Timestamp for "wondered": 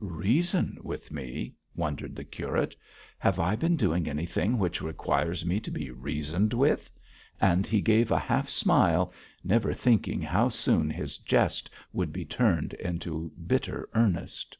1.74-2.14